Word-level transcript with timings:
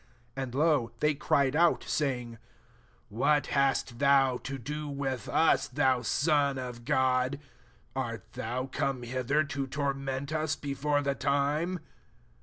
29 0.33 0.43
And, 0.43 0.55
lo, 0.55 0.91
they 0.99 1.13
cried 1.13 1.55
out, 1.55 1.83
saying, 1.83 2.39
What 3.09 3.45
hast 3.53 3.99
thou 3.99 4.37
to 4.37 4.57
do 4.57 4.89
with 4.89 5.29
us, 5.29 5.69
Meai 5.71 6.03
Son 6.03 6.57
of 6.57 6.85
God? 6.85 7.39
Art 7.95 8.23
thou 8.33 8.65
coma 8.65 9.05
hither 9.05 9.43
to 9.43 9.67
torment 9.67 10.33
us 10.33 10.55
before 10.55 11.03
the 11.03 11.13
time 11.13 11.81